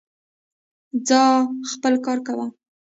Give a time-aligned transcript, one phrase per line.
[1.07, 1.27] ځاا
[1.71, 2.47] خپل کار کوه